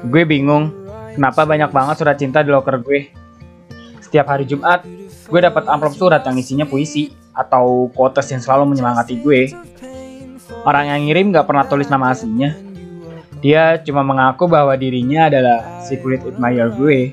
[0.00, 0.72] Gue bingung,
[1.12, 3.12] kenapa banyak banget surat cinta di loker gue.
[4.00, 4.80] Setiap hari Jumat,
[5.28, 9.52] gue dapat amplop surat yang isinya puisi atau quotes yang selalu menyemangati gue.
[10.64, 12.56] Orang yang ngirim gak pernah tulis nama aslinya.
[13.44, 17.12] Dia cuma mengaku bahwa dirinya adalah secret admirer gue.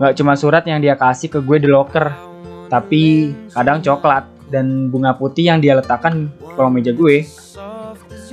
[0.00, 2.08] Gak cuma surat yang dia kasih ke gue di loker,
[2.72, 7.28] tapi kadang coklat dan bunga putih yang dia letakkan di kolong meja gue.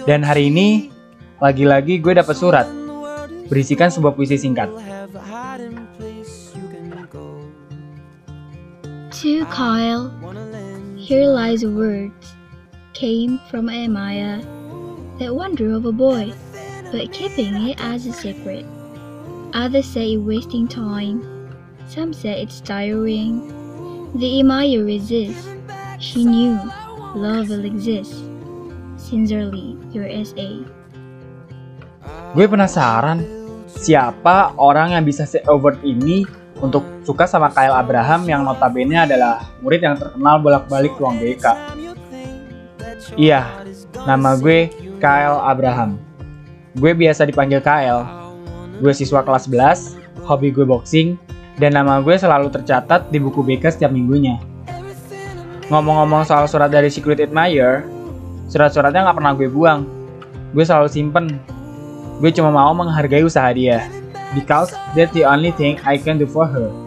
[0.07, 0.91] Dan hari ini,
[1.44, 2.82] lagi-lagi gue dapat surat
[3.47, 4.70] berisikan sebuah puisi singkat.
[9.23, 10.11] To Kyle,
[10.99, 12.35] here lies words,
[12.91, 14.43] came from Amaya,
[15.20, 16.34] that wonder of a boy,
[16.91, 18.65] but keeping it as a secret.
[19.53, 21.23] Others say it's wasting time,
[21.87, 23.48] some say it's tiring.
[24.17, 25.48] The Amaya resists,
[26.03, 26.59] she knew
[27.15, 28.17] love will exist.
[28.98, 30.65] Sincerely, your SA.
[32.33, 33.21] Gue penasaran,
[33.70, 36.26] siapa orang yang bisa say over ini
[36.57, 41.45] untuk suka sama Kyle Abraham yang notabene adalah murid yang terkenal bolak-balik ruang BK.
[43.21, 43.45] Iya,
[44.09, 46.01] nama gue Kyle Abraham.
[46.73, 48.01] Gue biasa dipanggil Kyle.
[48.81, 51.13] Gue siswa kelas 11, hobi gue boxing,
[51.62, 54.41] dan nama gue selalu tercatat di buku BK setiap minggunya.
[55.70, 57.85] Ngomong-ngomong soal surat dari Secret Admirer,
[58.49, 59.85] surat-suratnya nggak pernah gue buang.
[60.57, 61.52] Gue selalu simpen.
[62.19, 63.89] Gue cuma mau menghargai usaha dia
[64.33, 66.82] because that's the only thing I can do for her.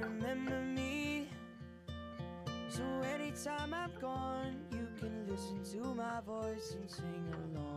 [0.00, 1.28] Remember me.
[2.68, 2.82] So
[3.14, 7.73] anytime I'm gone, you can listen to my voice and sing along.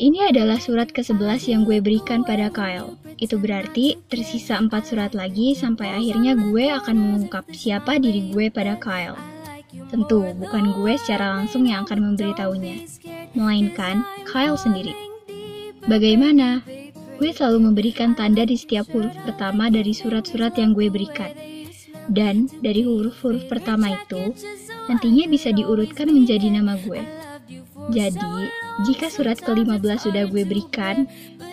[0.00, 2.96] Ini adalah surat ke-11 yang gue berikan pada Kyle.
[3.20, 8.80] Itu berarti tersisa 4 surat lagi sampai akhirnya gue akan mengungkap siapa diri gue pada
[8.80, 9.20] Kyle.
[9.92, 12.88] Tentu bukan gue secara langsung yang akan memberitahunya,
[13.36, 14.96] melainkan Kyle sendiri.
[15.84, 16.64] Bagaimana?
[17.20, 21.28] Gue selalu memberikan tanda di setiap huruf pertama dari surat-surat yang gue berikan.
[22.08, 24.32] Dan dari huruf-huruf pertama itu,
[24.88, 27.19] nantinya bisa diurutkan menjadi nama gue.
[27.90, 28.50] Jadi,
[28.86, 31.04] jika surat ke-15 sudah gue berikan,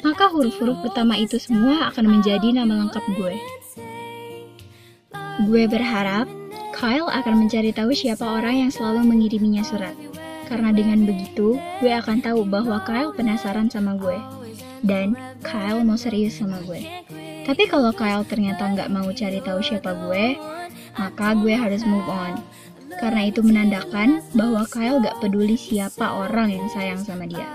[0.06, 3.36] maka huruf-huruf pertama itu semua akan menjadi nama lengkap gue.
[5.50, 6.30] Gue berharap
[6.78, 9.98] Kyle akan mencari tahu siapa orang yang selalu mengiriminya surat.
[10.46, 14.18] Karena dengan begitu, gue akan tahu bahwa Kyle penasaran sama gue.
[14.86, 16.86] Dan Kyle mau serius sama gue.
[17.44, 20.38] Tapi kalau Kyle ternyata nggak mau cari tahu siapa gue,
[21.02, 22.38] maka gue harus move on.
[22.98, 27.46] Karena itu menandakan bahwa Kyle gak peduli siapa orang yang sayang sama dia.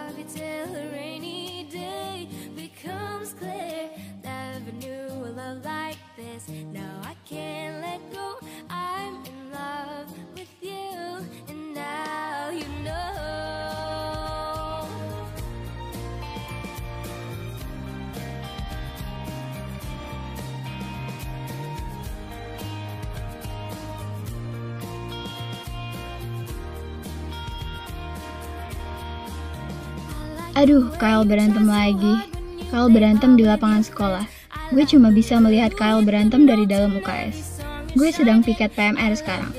[30.62, 32.22] Aduh, Kyle berantem lagi.
[32.70, 34.22] Kyle berantem di lapangan sekolah.
[34.70, 37.58] Gue cuma bisa melihat Kyle berantem dari dalam UKS.
[37.98, 39.50] Gue sedang piket PMR sekarang.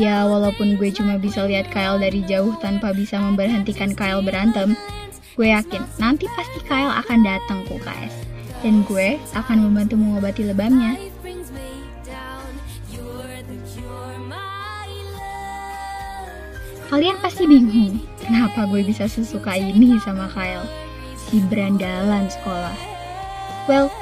[0.00, 4.72] Ya, walaupun gue cuma bisa lihat Kyle dari jauh tanpa bisa memberhentikan Kyle berantem,
[5.36, 8.14] gue yakin nanti pasti Kyle akan datang ke UKS.
[8.64, 10.96] Dan gue akan membantu mengobati lebamnya.
[16.90, 20.66] Kalian pasti bingung, kenapa gue bisa sesuka ini sama Kyle,
[21.14, 22.74] si berandalan sekolah.
[23.70, 23.94] Well,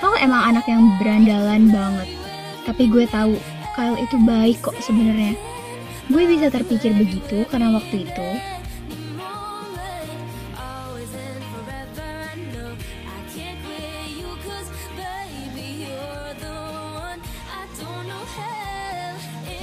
[0.00, 2.08] Kyle emang anak yang berandalan banget.
[2.64, 3.36] Tapi gue tahu,
[3.76, 5.36] Kyle itu baik kok sebenarnya.
[6.08, 8.28] Gue bisa terpikir begitu karena waktu itu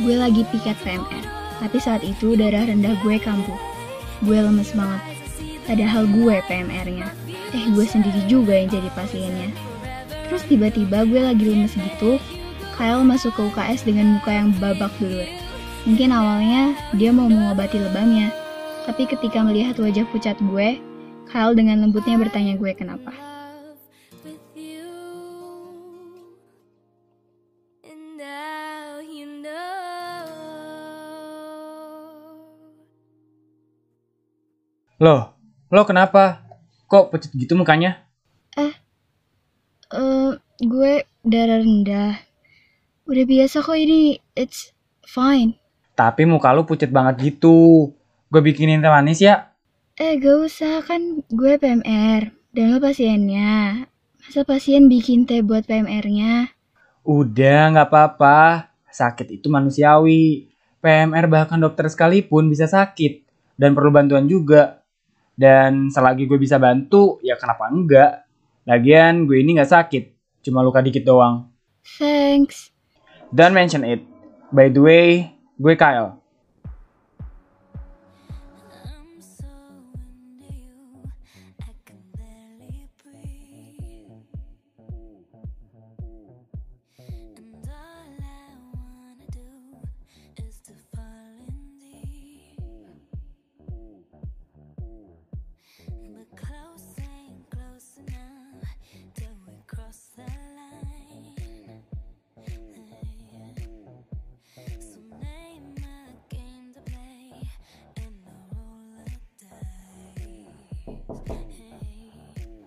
[0.05, 1.38] gue lagi piket PMR.
[1.59, 3.59] Tapi saat itu darah rendah gue kambuh.
[4.23, 5.01] Gue lemes banget.
[5.67, 7.07] Padahal gue PMR-nya.
[7.53, 9.51] Eh, gue sendiri juga yang jadi pasiennya.
[10.29, 12.17] Terus tiba-tiba gue lagi lemes gitu,
[12.79, 15.27] Kyle masuk ke UKS dengan muka yang babak belur.
[15.83, 18.31] Mungkin awalnya dia mau mengobati lebamnya,
[18.85, 20.79] tapi ketika melihat wajah pucat gue,
[21.27, 23.11] Kyle dengan lembutnya bertanya gue kenapa.
[34.99, 35.31] Loh,
[35.71, 36.43] lo kenapa?
[36.91, 38.03] Kok pucat gitu mukanya?
[39.89, 40.93] Eh, gue
[41.25, 42.19] darah rendah.
[43.09, 45.57] Udah biasa kok ini, it's fine.
[45.97, 47.89] Tapi muka lo pucat banget gitu.
[48.29, 49.49] Gue bikinin teh manis ya.
[49.97, 52.29] Eh, gak usah, kan gue PMR.
[52.53, 53.87] Dan lo pasiennya.
[54.21, 56.53] Masa pasien bikin teh buat PMR-nya?
[57.01, 58.69] Udah, nggak apa-apa.
[58.93, 60.53] Sakit itu manusiawi.
[60.83, 63.25] PMR bahkan dokter sekalipun bisa sakit.
[63.57, 64.78] Dan perlu bantuan juga.
[65.39, 68.27] Dan selagi gue bisa bantu, ya kenapa enggak?
[68.67, 70.03] Lagian gue ini nggak sakit.
[70.43, 71.47] Cuma luka dikit doang.
[71.95, 72.75] Thanks.
[73.31, 74.03] Don't mention it.
[74.51, 76.18] By the way, gue Kyle.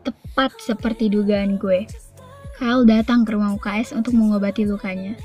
[0.03, 1.87] Tepat seperti dugaan gue.
[2.59, 5.19] Kyle datang ke rumah UKS untuk mengobati lukanya.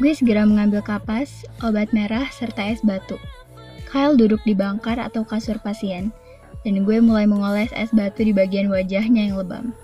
[0.00, 3.20] Gue segera mengambil kapas, obat merah, serta es batu.
[3.86, 6.10] Kyle duduk di bangkar atau kasur pasien,
[6.64, 9.76] dan gue mulai mengoles es batu di bagian wajahnya yang lebam.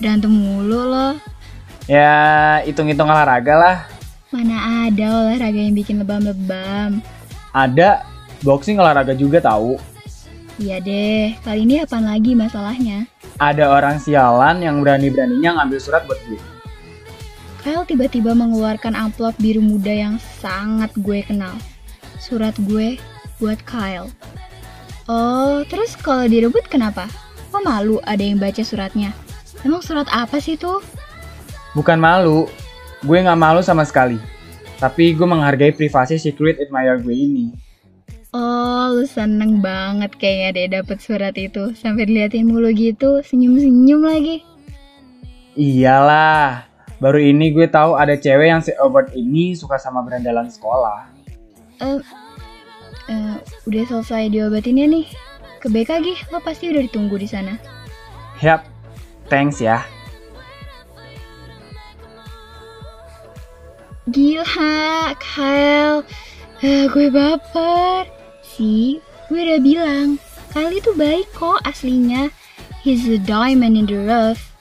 [0.00, 1.14] Berantem mulu loh.
[1.86, 3.76] Ya, hitung-hitung olahraga lah.
[4.34, 6.98] Mana ada olahraga yang bikin lebam-lebam.
[7.54, 8.04] Ada,
[8.46, 9.74] boxing olahraga juga tahu.
[10.56, 13.10] Iya deh, kali ini apaan lagi masalahnya?
[13.42, 16.40] Ada orang sialan yang berani-beraninya ngambil surat buat gue.
[17.60, 21.52] Kyle tiba-tiba mengeluarkan amplop biru muda yang sangat gue kenal.
[22.22, 22.96] Surat gue
[23.42, 24.08] buat Kyle.
[25.10, 27.10] Oh, terus kalau direbut kenapa?
[27.50, 29.10] Kok malu ada yang baca suratnya?
[29.66, 30.80] Emang surat apa sih tuh?
[31.76, 32.48] Bukan malu,
[33.04, 34.16] gue nggak malu sama sekali.
[34.80, 37.65] Tapi gue menghargai privasi secret admirer gue ini.
[38.36, 41.72] Oh, lu seneng banget kayaknya deh dapet surat itu.
[41.72, 44.44] Sampai diliatin mulu gitu, senyum-senyum lagi.
[45.56, 46.68] Iyalah,
[47.00, 51.08] baru ini gue tahu ada cewek yang si Albert ini suka sama berandalan sekolah.
[51.80, 51.96] Eh,
[53.08, 55.08] eh, udah selesai diobatinnya nih.
[55.56, 57.56] Ke BK Gih, lo pasti udah ditunggu di sana.
[58.44, 58.68] Yap,
[59.32, 59.80] thanks ya.
[64.12, 66.04] Gila, Kyle.
[66.60, 68.15] Eh, gue baper.
[68.56, 70.16] Sih, gue udah bilang.
[70.48, 72.32] Kyle itu baik kok aslinya.
[72.80, 74.55] He's a diamond in the rough.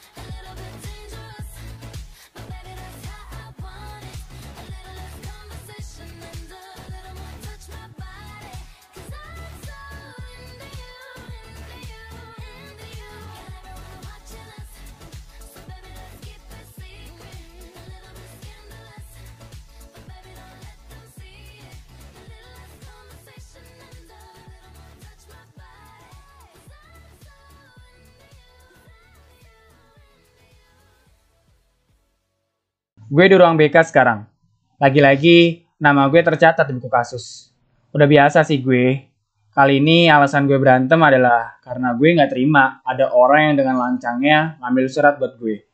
[33.05, 34.25] Gue di ruang BK sekarang.
[34.81, 37.53] Lagi-lagi nama gue tercatat di buku kasus.
[37.93, 39.05] Udah biasa sih gue.
[39.53, 44.57] Kali ini alasan gue berantem adalah karena gue nggak terima ada orang yang dengan lancangnya
[44.57, 45.69] ngambil surat buat gue.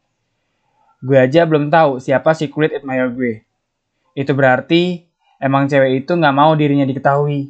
[0.99, 3.47] Gue aja belum tahu siapa si kulit admirer gue.
[4.11, 5.07] Itu berarti
[5.39, 7.47] emang cewek itu nggak mau dirinya diketahui.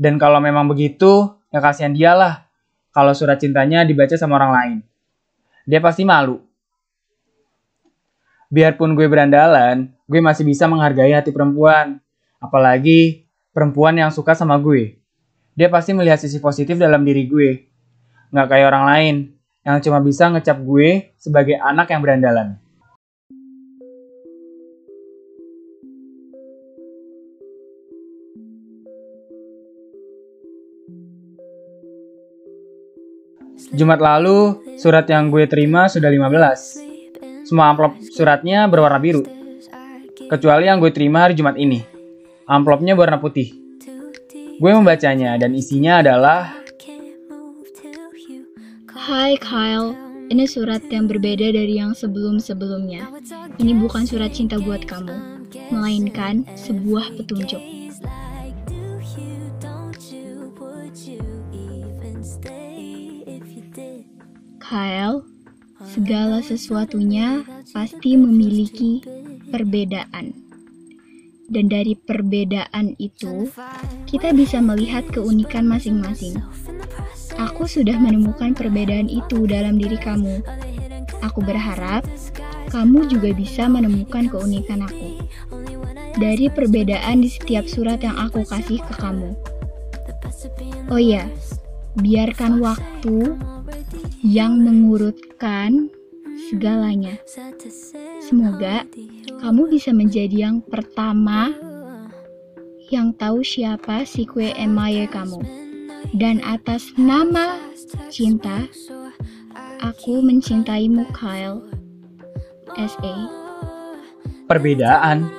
[0.00, 2.48] Dan kalau memang begitu, ya kasihan dialah
[2.88, 4.78] kalau surat cintanya dibaca sama orang lain.
[5.68, 6.40] Dia pasti malu.
[8.54, 11.98] Biarpun gue berandalan, gue masih bisa menghargai hati perempuan.
[12.38, 14.94] Apalagi perempuan yang suka sama gue.
[15.58, 17.66] Dia pasti melihat sisi positif dalam diri gue.
[18.30, 19.14] Nggak kayak orang lain
[19.66, 22.54] yang cuma bisa ngecap gue sebagai anak yang berandalan.
[33.74, 36.93] Jumat lalu, surat yang gue terima sudah 15.
[37.54, 39.22] Semua amplop suratnya berwarna biru.
[40.26, 41.86] Kecuali yang gue terima hari Jumat ini.
[42.50, 43.54] Amplopnya berwarna putih.
[44.58, 46.50] Gue membacanya dan isinya adalah
[48.90, 49.94] Hai Kyle,
[50.34, 53.06] ini surat yang berbeda dari yang sebelum-sebelumnya.
[53.62, 57.62] Ini bukan surat cinta buat kamu, melainkan sebuah petunjuk.
[64.58, 65.22] Kyle,
[65.94, 68.98] segala sesuatunya pasti memiliki
[69.54, 70.34] perbedaan.
[71.46, 73.46] Dan dari perbedaan itu,
[74.10, 76.34] kita bisa melihat keunikan masing-masing.
[77.38, 80.42] Aku sudah menemukan perbedaan itu dalam diri kamu.
[81.22, 82.02] Aku berharap
[82.74, 85.22] kamu juga bisa menemukan keunikan aku.
[86.18, 89.30] Dari perbedaan di setiap surat yang aku kasih ke kamu.
[90.90, 91.30] Oh iya,
[92.02, 93.38] biarkan waktu
[94.24, 95.92] yang mengurutkan
[96.48, 97.20] segalanya.
[98.24, 98.88] Semoga
[99.44, 101.52] kamu bisa menjadi yang pertama
[102.88, 105.44] yang tahu siapa si kue emaye kamu.
[106.16, 107.60] Dan atas nama
[108.08, 108.64] cinta,
[109.84, 111.60] aku mencintaimu Kyle.
[112.74, 113.14] S.A.
[114.50, 115.30] perbedaan.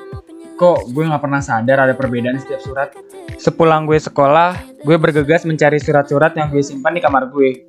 [0.55, 2.89] Kok gue nggak pernah sadar ada perbedaan setiap surat?
[3.35, 4.55] Sepulang gue sekolah,
[4.87, 7.67] gue bergegas mencari surat-surat yang gue simpan di kamar gue.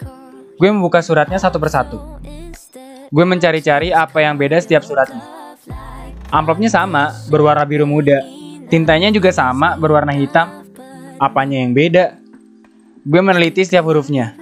[0.56, 2.00] Gue membuka suratnya satu persatu.
[3.12, 5.20] Gue mencari-cari apa yang beda setiap suratnya.
[6.32, 8.24] Amplopnya sama, berwarna biru muda.
[8.66, 10.64] Tintanya juga sama, berwarna hitam.
[11.20, 12.16] Apanya yang beda?
[13.04, 14.34] Gue meneliti setiap hurufnya.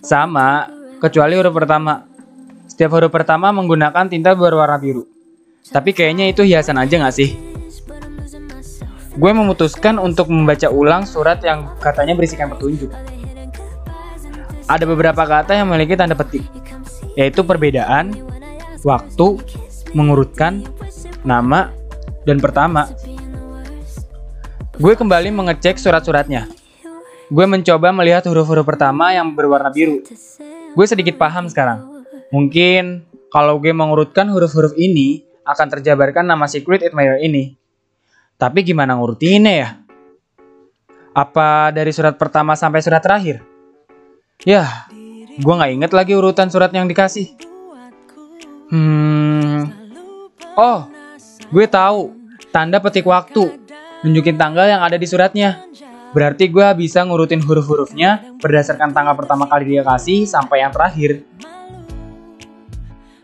[0.00, 2.08] Sama, kecuali huruf pertama.
[2.66, 5.04] Setiap huruf pertama menggunakan tinta berwarna biru.
[5.68, 7.36] Tapi kayaknya itu hiasan aja gak sih?
[9.16, 12.92] Gue memutuskan untuk membaca ulang surat yang katanya berisikan petunjuk.
[14.66, 16.42] Ada beberapa kata yang memiliki tanda petik,
[17.14, 18.10] yaitu perbedaan,
[18.82, 19.38] waktu,
[19.94, 20.66] mengurutkan,
[21.22, 21.70] nama,
[22.26, 22.90] dan pertama.
[24.74, 26.50] Gue kembali mengecek surat-suratnya.
[27.30, 30.02] Gue mencoba melihat huruf-huruf pertama yang berwarna biru.
[30.74, 32.02] Gue sedikit paham sekarang.
[32.34, 37.54] Mungkin kalau gue mengurutkan huruf-huruf ini, akan terjabarkan nama Secret Admirer ini.
[38.34, 39.68] Tapi gimana ngurutinnya ya?
[41.14, 43.55] Apa dari surat pertama sampai surat terakhir?
[44.44, 44.84] Yah,
[45.40, 47.32] gue nggak inget lagi urutan surat yang dikasih.
[48.68, 49.72] Hmm,
[50.60, 50.84] oh,
[51.48, 52.12] gue tahu
[52.52, 53.56] tanda petik waktu,
[54.04, 55.64] nunjukin tanggal yang ada di suratnya.
[56.12, 61.24] Berarti gue bisa ngurutin huruf-hurufnya berdasarkan tanggal pertama kali dia kasih sampai yang terakhir.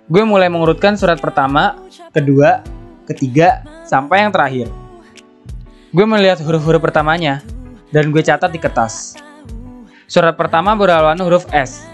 [0.08, 1.76] Gue mulai mengurutkan surat pertama,
[2.12, 2.64] kedua,
[3.04, 4.68] ketiga, sampai yang terakhir.
[5.92, 7.44] Gue melihat huruf-huruf pertamanya,
[7.92, 9.16] dan gue catat di kertas.
[10.12, 11.88] Surat pertama berlawan huruf S.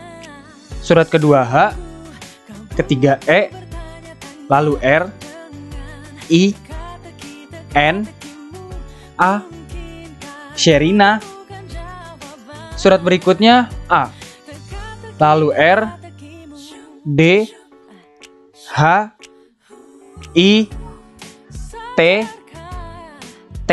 [0.83, 1.71] Surat kedua H,
[2.75, 3.47] ketiga E,
[4.51, 5.07] lalu R,
[6.27, 6.51] I,
[7.79, 8.03] N,
[9.15, 9.47] A,
[10.59, 11.23] Sherina.
[12.75, 14.11] Surat berikutnya A,
[15.23, 15.87] lalu R,
[17.07, 17.47] D,
[18.75, 19.15] H,
[20.35, 20.67] I,
[21.95, 22.01] T,
[23.63, 23.73] T,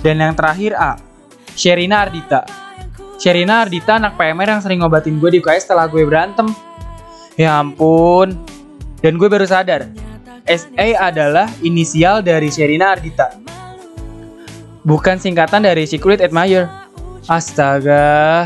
[0.00, 0.96] dan yang terakhir A.
[1.52, 2.63] Sherina Ardita.
[3.24, 6.44] Sherina Ardita anak PMR yang sering ngobatin gue di UKS setelah gue berantem.
[7.40, 8.36] Ya ampun.
[9.00, 9.88] Dan gue baru sadar,
[10.44, 13.32] SA adalah inisial dari Sherina Ardita.
[14.84, 16.68] Bukan singkatan dari Secret Admirer.
[17.24, 18.44] Astaga.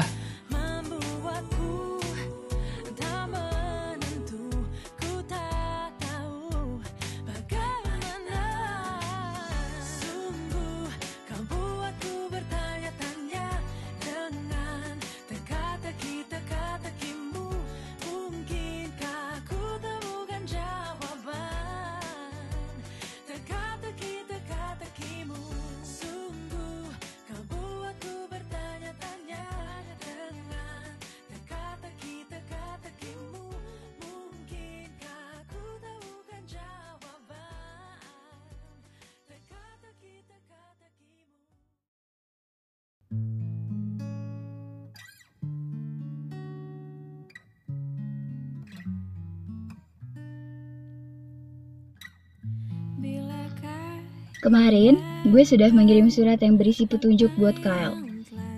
[54.38, 57.98] Kemarin, gue sudah mengirim surat yang berisi petunjuk buat Kyle.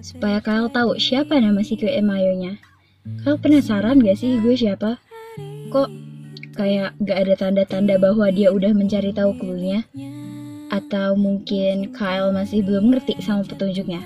[0.04, 2.60] Supaya Kyle tahu siapa nama si Kue Mayo-nya.
[3.25, 5.00] Kyle penasaran gak sih gue siapa?
[5.72, 5.88] Kok
[6.52, 9.88] kayak gak ada tanda-tanda bahwa dia udah mencari tahu clue-nya?
[10.68, 14.04] Atau mungkin Kyle masih belum ngerti sama petunjuknya?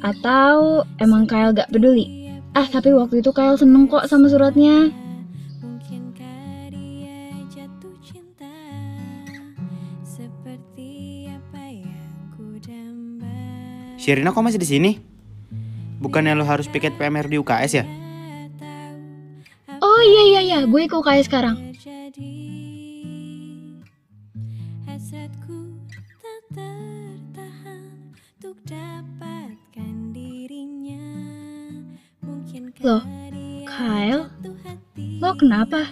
[0.00, 2.32] Atau emang Kyle gak peduli?
[2.56, 4.88] Ah, tapi waktu itu Kyle seneng kok sama suratnya.
[14.06, 14.90] Sherina kok masih di sini?
[15.98, 17.84] Bukannya lo harus piket PMR di UKS ya?
[19.82, 21.58] Oh iya iya iya, gue ke UKS sekarang.
[32.86, 33.02] Loh,
[33.66, 34.30] Kyle?
[35.18, 35.90] Lo kenapa?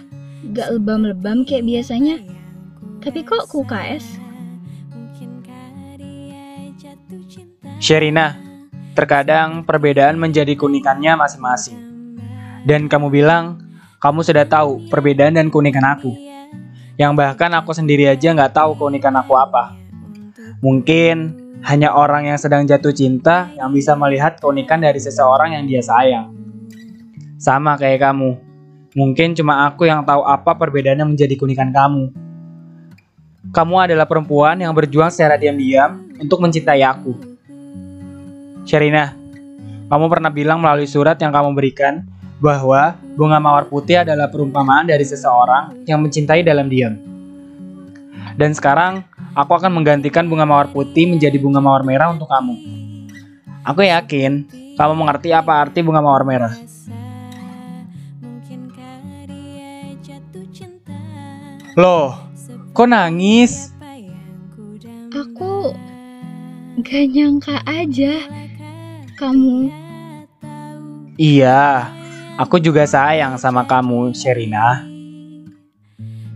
[0.55, 2.23] Gak lebam-lebam kayak biasanya?
[3.03, 4.14] Tapi kok ke UKS?
[7.85, 8.33] Sherina,
[8.97, 11.77] terkadang perbedaan menjadi keunikannya masing-masing.
[12.65, 13.61] Dan kamu bilang,
[14.01, 16.09] kamu sudah tahu perbedaan dan keunikan aku.
[16.97, 19.77] Yang bahkan aku sendiri aja nggak tahu keunikan aku apa.
[20.65, 25.85] Mungkin hanya orang yang sedang jatuh cinta yang bisa melihat keunikan dari seseorang yang dia
[25.85, 26.33] sayang.
[27.37, 28.33] Sama kayak kamu.
[28.97, 32.09] Mungkin cuma aku yang tahu apa perbedaannya menjadi keunikan kamu.
[33.53, 37.34] Kamu adalah perempuan yang berjuang secara diam-diam untuk mencintai aku.
[38.65, 39.13] Sherina,
[39.93, 42.01] kamu pernah bilang melalui surat yang kamu berikan
[42.41, 46.97] bahwa bunga mawar putih adalah perumpamaan dari seseorang yang mencintai dalam diam.
[48.33, 49.05] Dan sekarang,
[49.37, 52.57] aku akan menggantikan bunga mawar putih menjadi bunga mawar merah untuk kamu.
[53.61, 56.57] Aku yakin kamu mengerti apa arti bunga mawar merah.
[61.77, 62.17] Loh,
[62.73, 63.77] kok nangis?
[65.13, 65.69] Aku
[66.81, 68.44] gak nyangka aja
[69.15, 69.71] kamu
[71.15, 71.95] Iya,
[72.35, 74.83] aku juga sayang sama kamu, Sherina.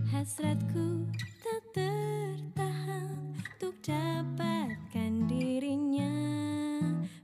[0.08, 1.04] Hasratku
[1.44, 6.08] tak tertahan Untuk dapatkan dirinya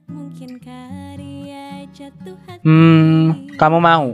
[0.05, 4.13] Mungkinkah dia jatuh hati Hmm, kamu mau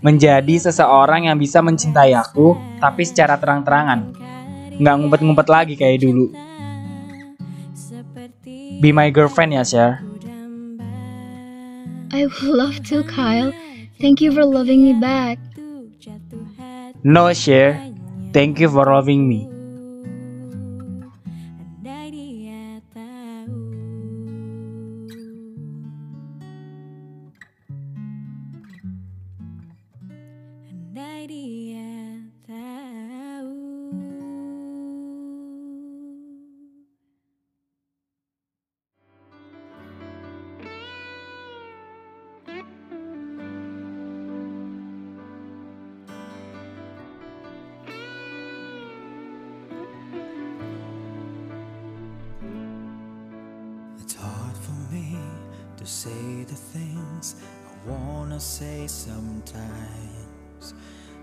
[0.00, 4.16] menjadi seseorang yang bisa mencintai aku, tapi secara terang-terangan.
[4.80, 6.32] Nggak ngumpet-ngumpet lagi kayak dulu.
[7.76, 10.09] Seperti Be my girlfriend ya, Sher.
[12.28, 13.52] Ku damba I would love to, Kyle.
[14.00, 15.38] Thank you for loving me back.
[15.56, 17.80] Untuk jatuh hati No, Sher.
[18.32, 19.48] Thank you for loving me.
[30.70, 31.79] Andai dia
[58.40, 60.74] say sometimes.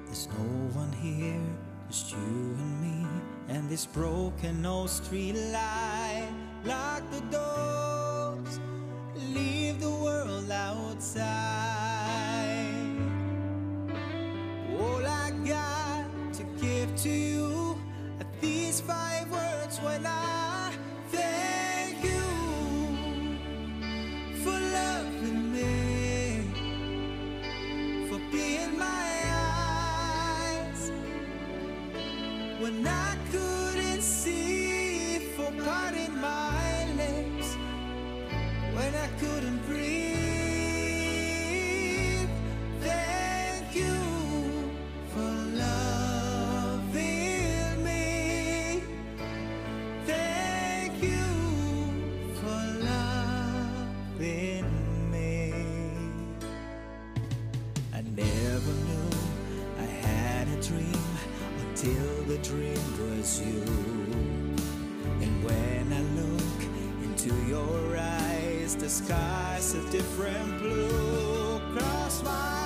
[0.05, 1.41] There's no one here,
[1.89, 3.07] just you and me,
[3.49, 5.76] and this broken old street light.
[61.87, 63.61] Until the dream was you.
[65.21, 66.61] And when I look
[67.03, 71.59] into your eyes, the sky's a different blue.
[71.73, 72.56] Cross my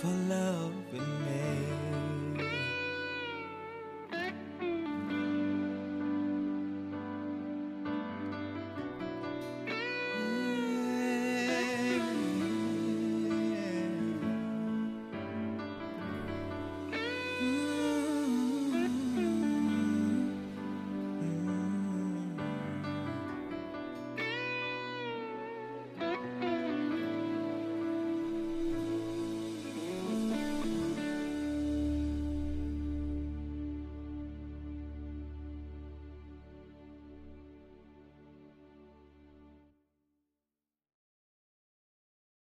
[0.00, 2.09] for love in May.